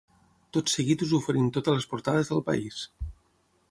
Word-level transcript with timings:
Tot 0.57 0.71
seguit 0.75 1.03
us 1.07 1.13
oferim 1.19 1.53
totes 1.59 1.79
les 1.79 1.89
portades 1.95 2.33
del 2.35 2.45
país. 2.51 2.85